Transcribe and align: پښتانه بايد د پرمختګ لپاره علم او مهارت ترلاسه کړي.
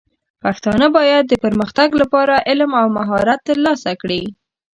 پښتانه 0.43 0.85
بايد 0.95 1.23
د 1.29 1.33
پرمختګ 1.43 1.89
لپاره 2.01 2.43
علم 2.49 2.71
او 2.81 2.87
مهارت 2.97 3.39
ترلاسه 3.49 3.91
کړي. 4.01 4.23